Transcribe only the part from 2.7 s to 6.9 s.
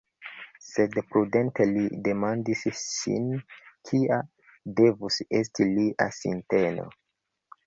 sin kia devus esti lia sinteno?